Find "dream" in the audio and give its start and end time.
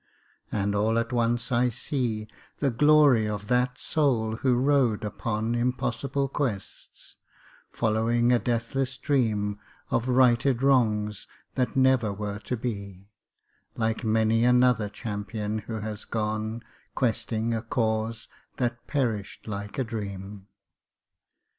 8.97-9.59, 19.83-20.47